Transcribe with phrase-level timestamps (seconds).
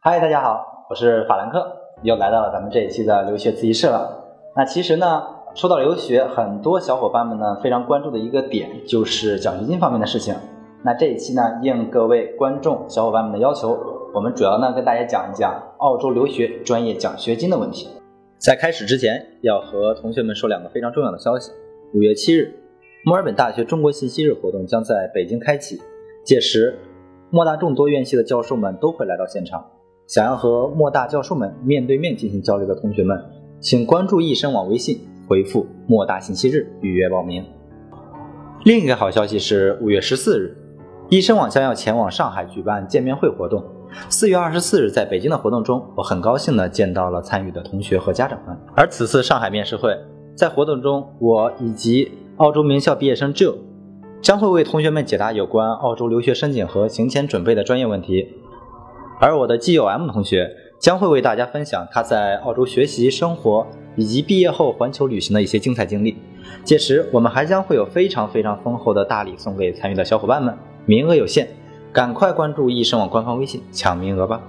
[0.00, 1.70] 嗨，大家好，我是法兰克，
[2.00, 4.24] 又来到了咱们这一期的留学自习室了。
[4.56, 5.22] 那其实呢，
[5.54, 10.34] 说到留学，很多小伙伴们呢非常关注的一个点就是奖学金方面的事情。
[10.82, 13.76] 那这一期呢，应各位观众小伙伴们的要求，
[14.18, 17.88] 我们主要呢跟大家讲一讲澳洲留学专业奖学金的问题。
[18.36, 21.52] 在开始之前，要和同学们说两个非常重要的消息：
[21.94, 22.52] 五月七日，
[23.04, 25.80] 墨尔本大学中国信息日活动将在北京开启，
[26.24, 26.76] 届时
[27.30, 29.64] 莫大众多院系的教授们都会来到现场。
[30.08, 33.16] 想要和莫大教授们面对面进行交流的同学们，
[33.60, 37.44] 请关注易生网微信，回复“莫大信息日”预约报名。
[38.64, 40.56] 另一个好消息是，五月十四日，
[41.08, 43.62] 易生网将要前往上海举办见面会活动。
[44.08, 48.56] 四月二十四日在北京的活动中，我很高兴地见到了参与的同学和家长们。
[48.74, 49.96] 而此次上海面试会，
[50.34, 53.56] 在活动中，我以及澳洲名校毕业生 Joe
[54.20, 58.34] 将会为同学们解答有关澳洲留学申请和行前准备的专业问题。
[59.20, 63.66] 而我的基友 M 同学将会为大家分享他在澳洲学习、生活
[63.96, 66.16] 以及毕业后环球旅行的一些精彩经历。
[66.62, 71.48] 届时，我们还将会有非常非常丰厚的大礼送给参与的小伙伴们，名额有限，
[71.92, 74.40] 赶快关注易生网官方微信抢名额吧。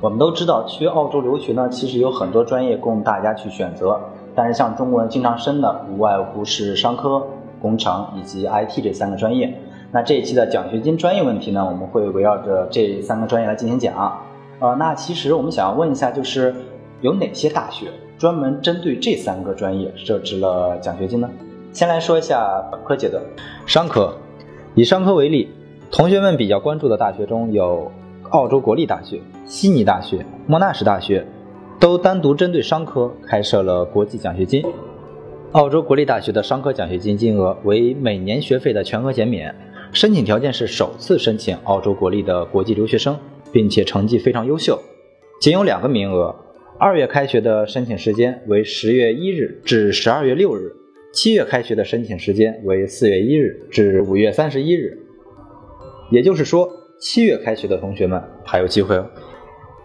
[0.00, 4.00] 我们都知道，去澳洲留学呢，其实有很多专业供大家去选择，
[4.34, 7.24] 但是像中国人经常申的，无外乎是商科、
[7.60, 9.54] 工程以及 IT 这三个专业。
[9.92, 14.18] 那这一期的奖学金专业问题呢，我们会围绕着这三个专业来进行讲。
[14.58, 16.54] 呃，那其实我们想要问一下，就是
[17.00, 21.28] 有哪些大学专门针对这三个专业设置了奖学金呢？
[21.72, 23.22] 先来说一下本科阶段，
[23.66, 24.12] 商科。
[24.74, 25.50] 以商科为例，
[25.90, 27.90] 同学们比较关注的大学中有
[28.30, 31.26] 澳洲国立大学、悉尼大学、莫纳什大学，
[31.80, 34.64] 都单独针对商科开设了国际奖学金。
[35.50, 39.52] 澳洲国立大学的商科奖学金金额为每年学费的全额减免。
[39.92, 43.18] 申请条件是首次申请澳洲国立的国际留学生，
[43.50, 44.80] 并且成绩非常优秀，
[45.40, 46.32] 仅有两个名额。
[46.78, 50.72] 二月开学的申请时间为十月一日至十二月六日，
[51.12, 54.96] 七月开学的申请时间为四月一日至五月三十一日。
[56.10, 59.06] 也就是说，七月开学的同学们还有机会哦。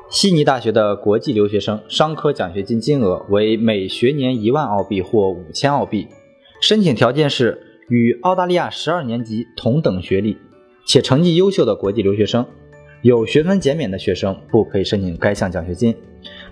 [0.10, 6.08] 悉尼大学的国际留学生商科奖学金金额为每学年一万澳币或五千澳币，
[6.62, 7.62] 申请条件是。
[7.88, 10.36] 与澳大利亚十二年级同等学历
[10.88, 12.44] 且成绩优秀的国际留学生，
[13.04, 15.96] 有学分减免的学生不可以申请该项奖学金。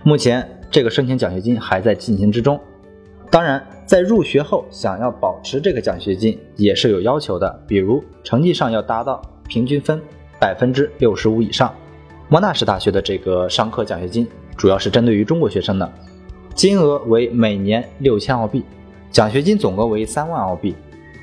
[0.04, 2.60] 目前这个申请奖学金还在进行之中。
[3.32, 10.00] 当然，在入学后想要保持这个奖学金也是有要求的，比如成绩上要达到平均分
[10.38, 11.72] 百分之六十五以上。
[12.28, 15.92] 莫纳什大学的这个商科奖学金主要是针对于中国学生的，
[16.54, 18.64] 金额为每年六千澳币，
[19.10, 20.74] 奖学金总额为三万澳币。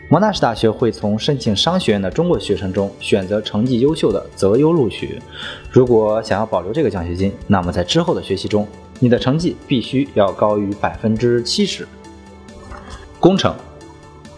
[0.09, 5.21] 莫纳什大学会从申请商学院的中国学生中选择成绩优秀的择优录取。
[5.69, 8.67] 如果想要保留这个奖学金，那么在之后的学习中，
[8.99, 11.87] 你的成绩必须要高于百分之七十。
[13.21, 13.55] 工程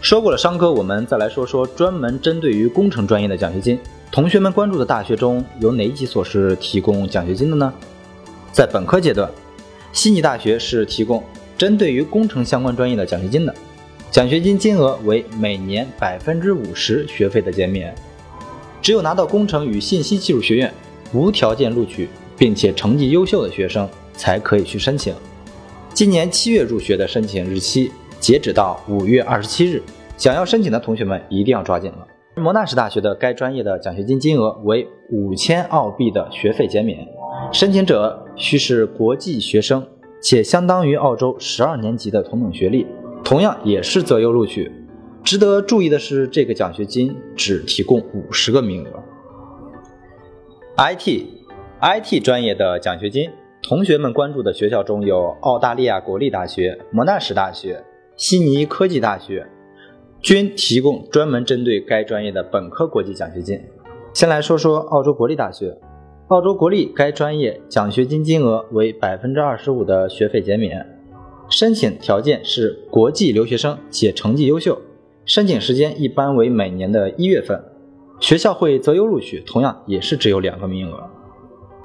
[0.04, 3.80] 说过了商科，我们再来说说专门针对于工程专业的奖学金。
[4.12, 7.72] 同学们关注的大学中有哪几所是提供奖学金的呢？
[8.52, 9.30] 在本科阶段，
[9.94, 11.24] 悉尼大学是提供
[11.56, 13.54] 针对于工程相关专业的奖学金的。
[14.10, 17.94] 奖学金金额为每年百分之五十学费的减免，
[18.82, 20.70] 只有拿到工程与信息技术学院
[21.14, 25.14] 无条件录取，并且成绩优秀的学生才可以去申请。
[25.94, 27.90] 今年七月入学的申请日期
[28.24, 29.82] 截止到五月二十七日，
[30.16, 32.06] 想要申请的同学们一定要抓紧了。
[32.36, 37.06] 莫纳什大学的该专业的奖学金金额为五千澳币的学费减免，
[37.52, 39.86] 申请者需是国际学生，
[40.22, 42.86] 且相当于澳洲十二年级的同等学历。
[43.22, 44.72] 同样也是择优录取。
[45.22, 49.02] 值得注意的是，这个奖学金只提供五十个名额。
[50.78, 53.30] IT，IT 专业的奖学金，
[53.62, 57.84] 同学们关注的学校中有澳大利亚国立大学、莫纳什大学、
[58.16, 59.44] 悉尼科技大学，
[60.20, 63.60] 均提供专门针对该专业的本科国际奖学金。
[64.12, 65.76] 先来说说澳洲国立大学，
[66.28, 70.86] 澳洲国立该专业奖学金金额为百分之二十五的学费减免。
[71.50, 74.80] 申请条件是国际留学生且成绩优秀，
[75.24, 77.60] 申请时间一般为每年的一月份，
[78.20, 81.10] 学校会择优录取，同样也是只有两个名额。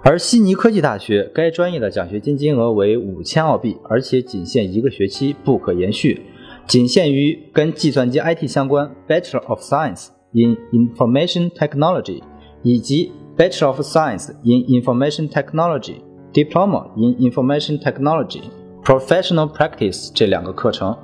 [0.02, 6.22] 而悉尼科技大学该专业的奖学金金额为五千澳币，而且仅限一个学期，不可延续，
[6.66, 12.22] 仅限于跟计算机 IT 相关 Bachelor of Science in Information Technology
[12.64, 15.96] 以及 Bachelor of Science in Information Technology
[16.34, 18.44] Diploma in Information Technology。
[18.82, 20.98] Professional Practice 这两个课程，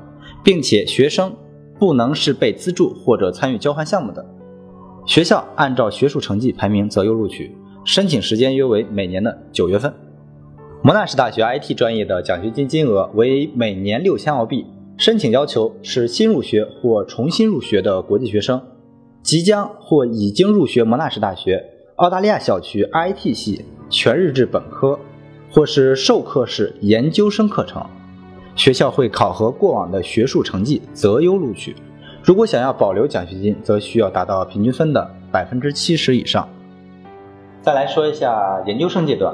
[0.44, 1.36] 并且学生
[1.77, 4.25] 不能是被资助或者参与交换项目的。
[5.06, 7.56] 学校按照学术成绩排名择优录取，
[7.86, 9.94] 申请时间约为每年的九月份。
[10.82, 14.66] 莫纳什大学 IT 专业的奖学金金额为每年六千澳币，
[14.98, 18.62] 申请要求是新入学或重新入学的国际学生，
[19.22, 21.64] 即将或已经入学莫纳什大学
[21.98, 25.00] 澳大利亚校区 IT 系全日制本科。
[25.52, 27.81] 或是授课式研究生课程，
[28.58, 31.74] 学校会考核过往的学术成绩择优录取。
[32.22, 36.50] 如果想要保留奖学金，则需要达到平均分的百分之七十以上。
[37.66, 39.34] 再来说一下研究生阶段，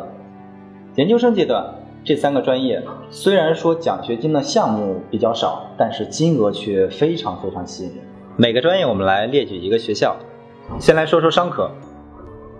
[0.96, 1.66] 研究生阶段
[2.06, 7.98] 这三个专业虽然说奖学金的项目比较少，但是金额却非常非常吸引人。
[8.38, 10.16] 每个专业我们来列举一个学校，
[10.80, 11.72] 先来说说商科。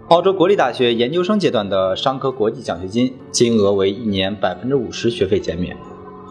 [0.10, 5.78] 澳洲国立大学研究生阶段的商科国际奖学金金额为一年百分之五十学费减免，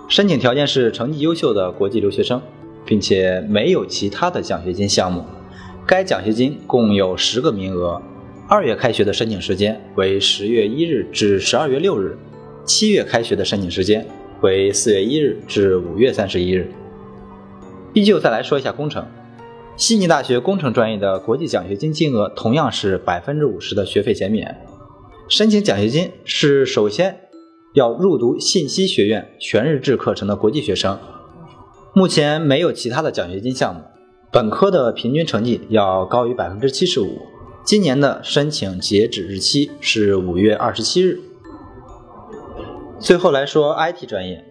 [0.07, 2.43] 申请条件是成绩优秀的国际留学生，
[2.85, 5.25] 并且没有其他的奖学金项目。
[5.87, 8.03] 该奖学金共有十个名额，
[8.51, 12.19] 二月开学的申请时间为十月一日至十二月六日，
[12.65, 14.05] 七月开学的申请时间
[14.41, 16.69] 为四月一日至五月三十一日。
[17.95, 19.07] 依旧再来说一下工程。
[19.77, 24.61] 悉尼大学工程专业的国际奖学金金额同样是百分之五十的学费减免。
[25.29, 27.21] 申请奖学金是首先
[27.75, 30.99] 要入读信息学院全日制课程的国际学生，
[31.95, 33.83] 目前没有其他的奖学金项目。
[34.33, 37.30] 本科的平均成绩要高于百分之七十五。
[37.63, 41.21] 今年的申请截止日期是五月二十七日。
[42.99, 44.45] 最后来说 IT 专业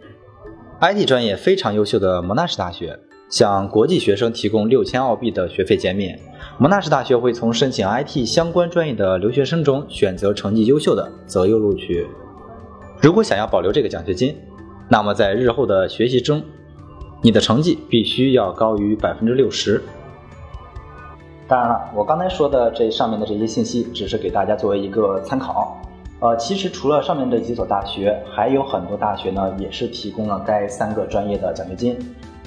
[0.79, 2.99] ，IT 专业非常优秀的莫纳什大学。
[3.29, 6.19] 向国际学生提供六千澳币的学费减免。
[6.57, 12.07] 莫纳什大学会从申请 IT 相关专业的留学生中选择成绩优秀的择优录取。
[12.99, 14.35] 如果想要保留这个奖学金，
[14.89, 16.41] 那么在日后的学习中，
[17.21, 19.83] 你的成绩必须要高于百分之六十。
[21.49, 25.75] 当然了，我刚才说的这上面的这些信息只是给大家作为一个参考。
[26.19, 31.97] 呃，其实除了上面这几所大学，还有很多大学呢，也是提供了该三个专业的奖学金。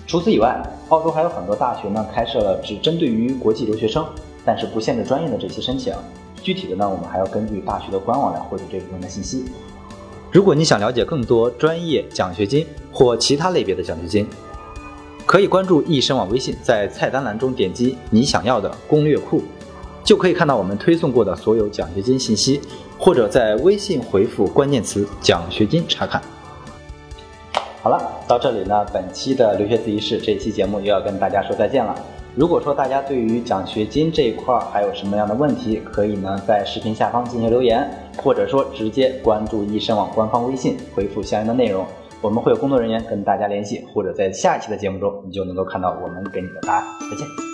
[0.07, 4.07] 除此以外，澳洲还有很多大学呢，开设了只针对于国际留学生，
[4.45, 5.93] 但是不限制专业的这些申请。
[6.41, 9.47] 具体的呢，我们还要根据大学的官网来获取这部分的信息。
[10.31, 14.29] 如果你想了解更多专业奖学金或其他类别的奖学金，
[15.33, 19.43] 可以关注易申网微信，在菜单栏中点击你想要的攻略库，
[20.05, 22.61] 就可以看到我们推送过的所有奖学金信息，
[22.99, 26.21] 或者在微信回复关键词“奖学金”查看。
[27.83, 27.99] 好了，
[28.29, 31.95] 到这里呢，本期的留学自习室这期节目又要跟大家说再见了。
[32.35, 37.91] 如果说大家对于奖学金这一块还有什么样的问题，可以呢在视频下方进行留言，
[38.23, 41.87] 或者说直接关注易申网官方微信回复相应的内容，
[42.23, 46.85] 我们会有工作人员跟大家联系，或者在下一期的节目中你就能够看到我们给你的答案。
[47.11, 47.52] 再见。